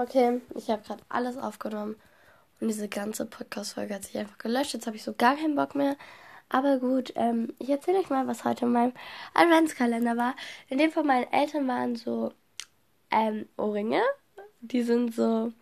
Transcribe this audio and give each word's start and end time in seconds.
Okay, 0.00 0.40
ich 0.54 0.70
habe 0.70 0.82
gerade 0.82 1.02
alles 1.10 1.36
aufgenommen 1.36 1.94
und 2.58 2.68
diese 2.68 2.88
ganze 2.88 3.26
Podcast-Folge 3.26 3.94
hat 3.94 4.04
sich 4.04 4.16
einfach 4.16 4.38
gelöscht. 4.38 4.72
Jetzt 4.72 4.86
habe 4.86 4.96
ich 4.96 5.02
so 5.02 5.12
gar 5.12 5.36
keinen 5.36 5.56
Bock 5.56 5.74
mehr. 5.74 5.94
Aber 6.48 6.78
gut, 6.78 7.12
ähm, 7.16 7.52
ich 7.58 7.68
erzähle 7.68 7.98
euch 7.98 8.08
mal, 8.08 8.26
was 8.26 8.44
heute 8.44 8.64
in 8.64 8.72
meinem 8.72 8.94
Adventskalender 9.34 10.16
war. 10.16 10.34
In 10.70 10.78
dem 10.78 10.90
von 10.90 11.06
meinen 11.06 11.30
Eltern 11.30 11.68
waren 11.68 11.96
so 11.96 12.32
ähm, 13.10 13.46
Ohrringe. 13.58 14.00
Die 14.62 14.82
sind 14.84 15.14
so 15.14 15.52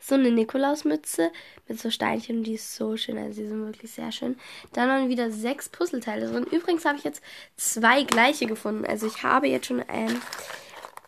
so 0.00 0.14
eine 0.14 0.30
Nikolausmütze 0.30 1.32
mit 1.66 1.80
so 1.80 1.90
Steinchen 1.90 2.38
und 2.38 2.44
die 2.44 2.54
ist 2.54 2.74
so 2.74 2.96
schön. 2.96 3.18
Also 3.18 3.40
die 3.40 3.48
sind 3.48 3.64
wirklich 3.64 3.90
sehr 3.90 4.12
schön. 4.12 4.36
Dann 4.72 4.88
waren 4.88 5.08
wieder 5.08 5.30
sechs 5.30 5.68
Puzzleteile 5.68 6.30
drin. 6.30 6.44
Übrigens 6.44 6.84
habe 6.84 6.98
ich 6.98 7.04
jetzt 7.04 7.22
zwei 7.56 8.04
gleiche 8.04 8.46
gefunden. 8.46 8.84
Also 8.84 9.06
ich 9.06 9.22
habe 9.22 9.48
jetzt 9.48 9.66
schon 9.66 9.80
ein, 9.80 10.20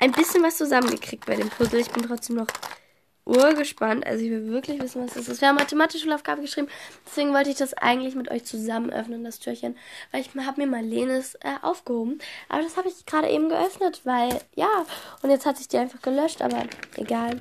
ein 0.01 0.13
bisschen 0.13 0.43
was 0.43 0.57
zusammengekriegt 0.57 1.27
bei 1.27 1.37
dem 1.37 1.51
Puzzle. 1.51 1.81
Ich 1.81 1.91
bin 1.91 2.03
trotzdem 2.03 2.37
noch 2.37 2.47
urgespannt. 3.27 4.07
Also 4.07 4.25
ich 4.25 4.31
will 4.31 4.51
wirklich 4.51 4.81
wissen, 4.81 5.05
was 5.05 5.15
das 5.15 5.29
ist. 5.29 5.41
Wir 5.41 5.49
haben 5.49 5.57
mathematische 5.57 6.05
Schulaufgabe 6.05 6.41
geschrieben. 6.41 6.69
Deswegen 7.07 7.33
wollte 7.33 7.51
ich 7.51 7.57
das 7.57 7.75
eigentlich 7.75 8.15
mit 8.15 8.31
euch 8.31 8.45
zusammen 8.45 8.91
öffnen, 8.91 9.23
das 9.25 9.39
Türchen. 9.39 9.77
Weil 10.11 10.23
ich 10.23 10.31
habe 10.35 10.61
mir 10.61 10.67
mal 10.67 10.83
Lenes 10.83 11.35
äh, 11.37 11.55
aufgehoben. 11.63 12.19
Aber 12.49 12.63
das 12.63 12.77
habe 12.77 12.89
ich 12.89 13.07
gerade 13.07 13.29
eben 13.29 13.51
geöffnet, 13.51 14.01
weil, 14.05 14.41
ja. 14.55 14.71
Und 15.23 15.31
jetzt 15.31 15.47
hat 15.47 15.59
sich 15.59 15.69
die 15.69 15.79
einfach 15.79 16.01
gelöscht, 16.01 16.43
aber 16.43 16.65
egal. 16.97 17.39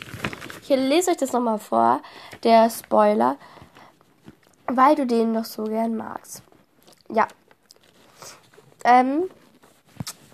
Ich 0.62 0.70
lese 0.70 1.12
euch 1.12 1.18
das 1.18 1.32
nochmal 1.32 1.60
vor, 1.60 2.02
der 2.44 2.70
Spoiler. 2.70 3.38
Weil 4.68 4.96
du 4.96 5.08
den 5.08 5.34
doch 5.34 5.46
so 5.46 5.64
gern 5.64 5.96
magst. 5.96 6.44
Ja. 7.10 7.28
Ähm. 8.84 9.24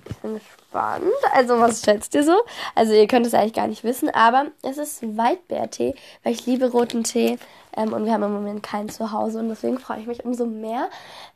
Ich 0.10 0.18
bin 0.18 0.34
gespannt 0.34 0.65
spannend. 0.76 1.14
Also, 1.34 1.60
was 1.60 1.82
schätzt 1.84 2.14
ihr 2.16 2.24
so? 2.24 2.36
Also, 2.76 2.94
ihr 2.94 3.08
könnt 3.08 3.26
es 3.26 3.34
eigentlich 3.34 3.54
gar 3.54 3.68
nicht 3.68 3.84
wissen, 3.84 4.10
aber 4.10 4.48
es 4.62 4.78
ist 4.78 5.18
Waldbeertee, 5.18 5.96
weil 6.24 6.34
ich 6.34 6.46
liebe 6.46 6.70
roten 6.70 7.04
Tee. 7.04 7.38
Ähm, 7.78 7.94
und 7.94 8.06
wir 8.06 8.14
haben 8.14 8.24
im 8.24 8.34
Moment 8.34 8.64
keinen 8.64 8.90
zu 8.90 9.12
Hause 9.12 9.40
und 9.40 9.50
deswegen 9.50 9.80
freue 9.80 10.00
ich 10.00 10.08
mich 10.08 10.24
umso 10.24 10.46
mehr. 10.46 10.90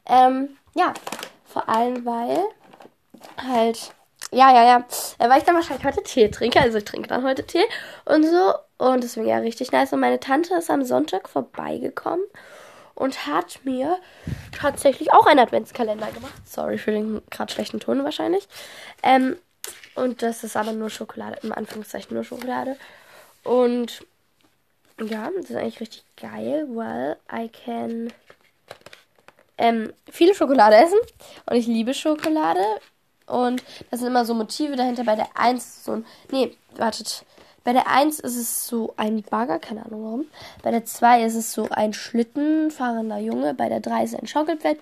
Ähm, 0.06 0.50
ja, 0.76 0.94
vor 1.46 1.68
allem, 1.70 2.06
weil 2.06 2.40
halt, 3.38 3.94
ja, 4.32 4.54
ja, 4.54 4.64
ja, 4.64 4.78
äh, 5.18 5.30
weil 5.30 5.40
ich 5.40 5.46
dann 5.46 5.56
wahrscheinlich 5.56 5.86
heute 5.86 6.04
Tee 6.04 6.30
trinke. 6.30 6.60
Also, 6.60 6.78
ich 6.78 6.86
trinke 6.86 7.08
dann 7.08 7.24
heute 7.24 7.46
Tee 7.46 7.64
und 8.06 8.26
so. 8.26 8.54
Und 8.78 9.04
deswegen 9.04 9.28
ja 9.28 9.38
richtig 9.38 9.72
nice. 9.72 9.92
Und 9.94 10.00
meine 10.00 10.20
Tante 10.20 10.56
ist 10.56 10.70
am 10.70 10.84
Sonntag 10.84 11.28
vorbeigekommen 11.28 12.24
und 13.00 13.26
hat 13.26 13.62
mir 13.64 13.98
tatsächlich 14.52 15.12
auch 15.12 15.26
einen 15.26 15.40
Adventskalender 15.40 16.12
gemacht. 16.12 16.34
Sorry 16.46 16.78
für 16.78 16.92
den 16.92 17.22
gerade 17.32 17.52
schlechten 17.52 17.80
Ton 17.80 18.04
wahrscheinlich. 18.04 18.48
Ähm, 19.02 19.38
und 19.96 20.22
das 20.22 20.44
ist 20.44 20.56
aber 20.56 20.74
nur 20.74 20.90
Schokolade, 20.90 21.40
im 21.42 21.54
Anführungszeichen 21.54 22.14
nur 22.14 22.26
Schokolade. 22.26 22.78
Und 23.44 24.06
ja, 25.02 25.30
das 25.36 25.50
ist 25.50 25.56
eigentlich 25.56 25.80
richtig 25.80 26.04
geil, 26.18 26.68
weil 26.74 27.18
I 27.34 27.48
can 27.48 28.12
ähm, 29.58 29.94
viele 30.12 30.36
Schokolade 30.36 30.76
essen. 30.76 31.00
Und 31.46 31.56
ich 31.56 31.68
liebe 31.68 31.94
Schokolade. 31.94 32.64
Und 33.28 33.64
das 33.92 34.02
sind 34.02 34.10
immer 34.10 34.26
so 34.26 34.34
Motive 34.34 34.76
dahinter. 34.76 35.06
Bei 35.06 35.16
der 35.16 35.30
1 35.36 35.86
so 35.86 35.94
ein. 35.94 36.06
Nee, 36.32 36.58
wartet. 36.76 37.24
Bei 37.70 37.74
der 37.74 37.86
1 37.86 38.20
ist 38.22 38.36
es 38.36 38.66
so 38.66 38.96
ein 38.98 39.22
Bagger, 39.22 39.60
keine 39.60 39.86
Ahnung 39.86 40.04
warum. 40.04 40.26
Bei 40.64 40.72
der 40.72 40.86
2 40.86 41.24
ist 41.24 41.36
es 41.36 41.54
so 41.54 41.68
ein 41.70 41.94
schlittenfahrender 41.94 43.20
Junge. 43.20 43.54
Bei 43.54 43.70
der 43.70 43.80
3 43.80 44.06
ist 44.06 44.14
es 44.16 44.20
ein 44.20 44.26
Schaukelpferd. 44.26 44.80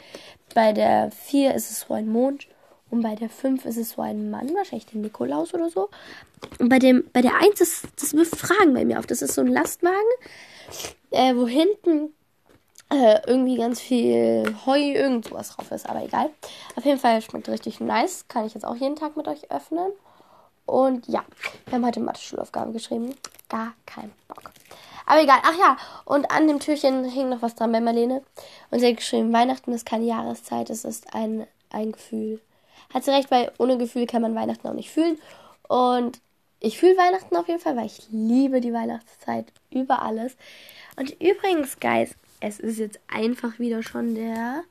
Bei 0.55 0.71
der 0.71 1.11
4 1.11 1.53
ist 1.53 1.69
es 1.69 1.81
so 1.81 1.93
ein 1.95 2.07
Mond. 2.07 2.47
Und 2.89 3.01
bei 3.01 3.15
der 3.15 3.29
5 3.29 3.65
ist 3.65 3.75
es 3.75 3.89
so 3.89 4.01
ein 4.01 4.29
Mann, 4.29 4.55
wahrscheinlich 4.55 4.85
der 4.85 5.01
Nikolaus 5.01 5.53
oder 5.53 5.69
so. 5.69 5.89
Und 6.59 6.69
bei, 6.69 6.79
dem, 6.79 7.03
bei 7.11 7.21
der 7.21 7.35
1 7.35 7.59
ist 7.59 7.87
das 7.99 8.13
wirft 8.13 8.37
Fragen 8.37 8.73
bei 8.73 8.85
mir 8.85 8.99
auf. 8.99 9.05
Das 9.05 9.21
ist 9.21 9.33
so 9.33 9.41
ein 9.41 9.47
Lastwagen, 9.47 9.97
äh, 11.11 11.35
wo 11.35 11.45
hinten 11.45 12.13
äh, 12.89 13.19
irgendwie 13.27 13.57
ganz 13.57 13.81
viel 13.81 14.55
Heu, 14.65 14.79
irgend 14.79 15.25
sowas 15.25 15.49
drauf 15.49 15.71
ist. 15.71 15.89
Aber 15.89 16.05
egal. 16.05 16.29
Auf 16.77 16.85
jeden 16.85 16.99
Fall 16.99 17.21
schmeckt 17.21 17.49
richtig 17.49 17.81
nice. 17.81 18.29
Kann 18.29 18.45
ich 18.45 18.53
jetzt 18.53 18.65
auch 18.65 18.77
jeden 18.77 18.95
Tag 18.95 19.17
mit 19.17 19.27
euch 19.27 19.51
öffnen. 19.51 19.91
Und 20.67 21.07
ja, 21.07 21.25
wir 21.65 21.73
haben 21.73 21.85
heute 21.85 22.01
Mathe-Schulaufgaben 22.01 22.73
geschrieben. 22.73 23.15
Gar 23.49 23.73
kein 23.85 24.11
Bock. 24.27 24.51
Aber 25.07 25.23
egal. 25.23 25.39
Ach 25.43 25.57
ja, 25.57 25.77
und 26.05 26.29
an 26.29 26.47
dem 26.47 26.59
Türchen 26.59 27.05
hing 27.05 27.29
noch 27.29 27.41
was 27.41 27.55
dran 27.55 27.71
bei 27.71 27.79
Marlene. 27.79 28.21
Und 28.69 28.79
sie 28.79 28.87
hat 28.87 28.97
geschrieben, 28.97 29.33
Weihnachten 29.33 29.71
ist 29.71 29.85
keine 29.85 30.05
Jahreszeit, 30.05 30.69
es 30.69 30.85
ist 30.85 31.15
ein, 31.15 31.47
ein 31.71 31.93
Gefühl. 31.93 32.41
Hat 32.93 33.05
sie 33.05 33.11
recht, 33.11 33.31
weil 33.31 33.51
ohne 33.57 33.77
Gefühl 33.77 34.05
kann 34.05 34.21
man 34.21 34.35
Weihnachten 34.35 34.67
auch 34.67 34.73
nicht 34.73 34.91
fühlen. 34.91 35.17
Und 35.67 36.19
ich 36.59 36.77
fühle 36.77 36.97
Weihnachten 36.97 37.35
auf 37.37 37.47
jeden 37.47 37.61
Fall, 37.61 37.77
weil 37.77 37.85
ich 37.85 38.07
liebe 38.09 38.59
die 38.59 38.73
Weihnachtszeit 38.73 39.45
über 39.71 40.01
alles. 40.01 40.35
Und 40.97 41.11
übrigens, 41.21 41.79
Guys, 41.79 42.15
es 42.41 42.59
ist 42.59 42.77
jetzt 42.77 42.99
einfach 43.07 43.59
wieder 43.59 43.83
schon 43.83 44.15
der, 44.15 44.63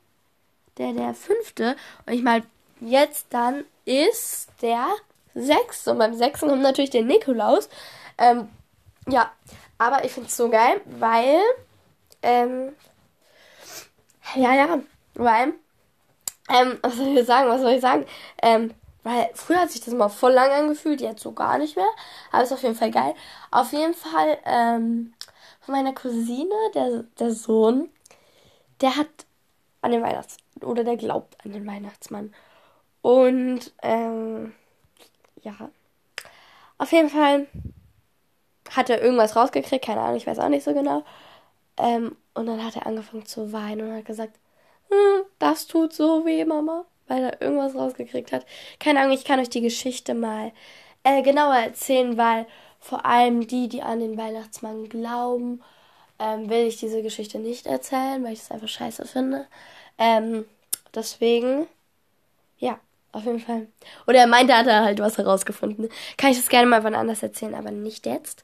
der, 0.77 0.93
der 0.93 1.15
fünfte. 1.15 1.75
Und 2.05 2.13
ich 2.13 2.23
meine, 2.23 2.45
jetzt 2.79 3.27
dann 3.31 3.63
ist 3.85 4.49
der 4.61 4.87
sechs. 5.41 5.87
Und 5.87 5.97
beim 5.99 6.13
sechsten 6.15 6.49
kommt 6.49 6.61
natürlich 6.61 6.89
der 6.89 7.03
Nikolaus. 7.03 7.69
Ähm, 8.17 8.49
ja, 9.07 9.31
aber 9.77 10.03
ich 10.03 10.11
finde 10.11 10.29
es 10.29 10.37
so 10.37 10.49
geil, 10.49 10.81
weil, 10.85 11.39
ähm, 12.21 12.73
ja, 14.35 14.53
ja, 14.53 14.79
weil, 15.13 15.53
ähm, 16.49 16.79
was 16.81 16.95
soll 16.95 17.17
ich 17.17 17.25
sagen, 17.25 17.49
was 17.49 17.61
soll 17.61 17.73
ich 17.73 17.81
sagen, 17.81 18.05
ähm, 18.41 18.73
weil 19.03 19.29
früher 19.33 19.61
hat 19.61 19.71
sich 19.71 19.81
das 19.81 19.93
mal 19.93 20.09
voll 20.09 20.33
lang 20.33 20.51
angefühlt, 20.51 20.99
jetzt 20.99 21.21
so 21.23 21.31
gar 21.31 21.57
nicht 21.57 21.77
mehr, 21.77 21.89
aber 22.31 22.43
ist 22.43 22.51
auf 22.51 22.63
jeden 22.63 22.75
Fall 22.75 22.91
geil. 22.91 23.13
Auf 23.51 23.71
jeden 23.71 23.93
Fall, 23.93 24.37
ähm, 24.45 25.13
von 25.61 25.75
meiner 25.75 25.93
Cousine, 25.93 26.53
der, 26.73 27.03
der 27.19 27.31
Sohn, 27.31 27.89
der 28.81 28.95
hat 28.97 29.07
an 29.81 29.91
den 29.91 30.03
Weihnachts- 30.03 30.37
oder 30.61 30.83
der 30.83 30.97
glaubt 30.97 31.37
an 31.45 31.53
den 31.53 31.67
Weihnachtsmann. 31.67 32.33
Und, 33.01 33.71
ähm, 33.81 34.53
ja. 35.47 35.69
Auf 36.77 36.91
jeden 36.91 37.09
Fall 37.09 37.47
hat 38.71 38.89
er 38.89 39.01
irgendwas 39.01 39.35
rausgekriegt, 39.35 39.85
keine 39.85 40.01
Ahnung, 40.01 40.17
ich 40.17 40.27
weiß 40.27 40.39
auch 40.39 40.49
nicht 40.49 40.63
so 40.63 40.73
genau. 40.73 41.03
Ähm, 41.77 42.15
und 42.33 42.45
dann 42.47 42.63
hat 42.63 42.75
er 42.75 42.85
angefangen 42.85 43.25
zu 43.25 43.51
weinen 43.53 43.89
und 43.89 43.95
hat 43.97 44.05
gesagt, 44.05 44.37
hm, 44.89 45.23
das 45.39 45.67
tut 45.67 45.93
so 45.93 46.25
weh, 46.25 46.43
Mama, 46.45 46.85
weil 47.07 47.23
er 47.23 47.41
irgendwas 47.41 47.75
rausgekriegt 47.75 48.31
hat. 48.31 48.45
Keine 48.79 48.99
Ahnung, 48.99 49.13
ich 49.13 49.25
kann 49.25 49.39
euch 49.39 49.49
die 49.49 49.61
Geschichte 49.61 50.13
mal 50.13 50.51
äh, 51.03 51.21
genauer 51.23 51.55
erzählen, 51.55 52.17
weil 52.17 52.45
vor 52.79 53.05
allem 53.05 53.47
die, 53.47 53.69
die 53.69 53.81
an 53.81 53.99
den 53.99 54.17
Weihnachtsmann 54.17 54.89
glauben, 54.89 55.63
ähm, 56.19 56.49
will 56.49 56.67
ich 56.67 56.77
diese 56.77 57.01
Geschichte 57.01 57.39
nicht 57.39 57.67
erzählen, 57.67 58.23
weil 58.23 58.33
ich 58.33 58.41
es 58.41 58.51
einfach 58.51 58.67
scheiße 58.67 59.05
finde. 59.05 59.47
Ähm, 59.97 60.45
deswegen, 60.93 61.67
ja. 62.59 62.79
Auf 63.11 63.25
jeden 63.25 63.39
Fall. 63.39 63.67
Oder 64.05 64.19
er 64.19 64.27
meinte, 64.27 64.53
er 64.53 64.59
hat 64.59 64.67
halt 64.67 64.99
was 64.99 65.17
herausgefunden. 65.17 65.89
Kann 66.17 66.31
ich 66.31 66.37
das 66.37 66.49
gerne 66.49 66.67
mal 66.67 66.83
wann 66.83 66.95
anders 66.95 67.23
erzählen, 67.23 67.55
aber 67.55 67.71
nicht 67.71 68.05
jetzt. 68.05 68.43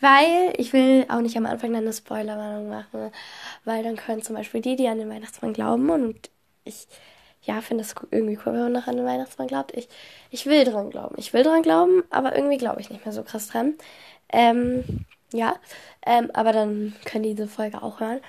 Weil 0.00 0.52
ich 0.56 0.72
will 0.72 1.06
auch 1.08 1.20
nicht 1.20 1.36
am 1.36 1.46
Anfang 1.46 1.72
dann 1.72 1.82
eine 1.84 1.92
Spoilerwarnung 1.92 2.68
machen. 2.68 3.12
Weil 3.64 3.84
dann 3.84 3.96
können 3.96 4.22
zum 4.22 4.36
Beispiel 4.36 4.60
die, 4.60 4.76
die 4.76 4.88
an 4.88 4.98
den 4.98 5.08
Weihnachtsmann 5.08 5.52
glauben 5.52 5.90
und 5.90 6.30
ich, 6.64 6.86
ja, 7.42 7.60
finde 7.60 7.84
das 7.84 7.94
irgendwie 8.10 8.38
cool, 8.44 8.52
wenn 8.52 8.62
man 8.62 8.72
noch 8.72 8.86
an 8.88 8.96
den 8.96 9.06
Weihnachtsmann 9.06 9.48
glaubt. 9.48 9.76
Ich, 9.76 9.88
ich 10.30 10.46
will 10.46 10.64
dran 10.64 10.90
glauben. 10.90 11.14
Ich 11.18 11.32
will 11.32 11.44
dran 11.44 11.62
glauben, 11.62 12.02
aber 12.10 12.34
irgendwie 12.36 12.58
glaube 12.58 12.80
ich 12.80 12.90
nicht 12.90 13.04
mehr 13.04 13.12
so 13.12 13.22
krass 13.22 13.48
dran. 13.48 13.74
Ähm, 14.32 14.84
ja, 15.32 15.56
ähm, 16.06 16.30
aber 16.34 16.52
dann 16.52 16.94
können 17.04 17.24
die 17.24 17.34
diese 17.34 17.48
Folge 17.48 17.82
auch 17.82 18.00
hören. 18.00 18.20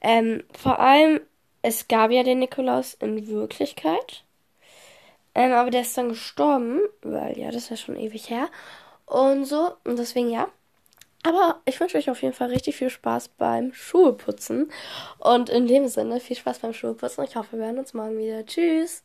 Ähm, 0.00 0.44
vor 0.58 0.80
allem, 0.80 1.20
es 1.62 1.88
gab 1.88 2.10
ja 2.10 2.22
den 2.22 2.38
Nikolaus 2.40 2.94
in 2.94 3.28
Wirklichkeit. 3.28 4.24
Ähm, 5.34 5.52
aber 5.52 5.70
der 5.70 5.82
ist 5.82 5.96
dann 5.96 6.10
gestorben, 6.10 6.80
weil 7.02 7.38
ja, 7.38 7.50
das 7.50 7.64
ist 7.64 7.70
ja 7.70 7.76
schon 7.76 7.96
ewig 7.96 8.30
her. 8.30 8.48
Und 9.06 9.44
so, 9.44 9.74
und 9.84 9.98
deswegen 9.98 10.30
ja. 10.30 10.48
Aber 11.22 11.60
ich 11.66 11.78
wünsche 11.80 11.98
euch 11.98 12.10
auf 12.10 12.22
jeden 12.22 12.34
Fall 12.34 12.48
richtig 12.48 12.76
viel 12.76 12.90
Spaß 12.90 13.28
beim 13.28 13.72
Schuheputzen. 13.74 14.70
Und 15.18 15.50
in 15.50 15.66
dem 15.66 15.88
Sinne, 15.88 16.20
viel 16.20 16.36
Spaß 16.36 16.60
beim 16.60 16.72
Schuheputzen. 16.72 17.24
Ich 17.24 17.36
hoffe, 17.36 17.58
wir 17.58 17.66
hören 17.66 17.78
uns 17.78 17.94
morgen 17.94 18.18
wieder. 18.18 18.44
Tschüss. 18.46 18.98